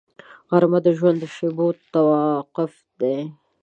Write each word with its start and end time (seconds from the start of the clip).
غرمه 0.49 0.79
د 0.85 0.87
ژوند 0.97 1.17
د 1.21 1.23
شېبو 1.35 1.67
توقف 1.93 2.73
دی 2.99 3.17